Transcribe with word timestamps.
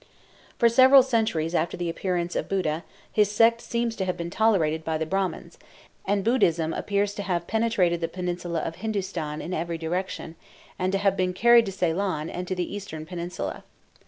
For 0.57 0.67
several 0.67 1.03
centuries 1.03 1.53
after 1.53 1.77
the 1.77 1.87
appearance 1.87 2.35
of 2.35 2.49
Buddha, 2.49 2.83
his 3.13 3.29
sect 3.29 3.61
seems 3.61 3.95
to 3.97 4.05
have 4.05 4.17
been 4.17 4.31
tolerated 4.31 4.83
by 4.83 4.97
the 4.97 5.05
Brahmans, 5.05 5.59
and 6.05 6.23
Buddhism 6.23 6.73
appears 6.73 7.13
to 7.13 7.21
have 7.21 7.45
penetrated 7.45 8.01
the 8.01 8.07
peninsula 8.07 8.61
of 8.61 8.77
Hindustan 8.77 9.43
in 9.43 9.53
every 9.53 9.77
direction, 9.77 10.37
and 10.79 10.91
to 10.91 10.97
have 10.97 11.15
been 11.15 11.33
carried 11.33 11.67
to 11.67 11.71
Ceylon, 11.71 12.31
and 12.31 12.47
to 12.47 12.55
the 12.55 12.75
eastern 12.75 13.05
peninsula. 13.05 13.63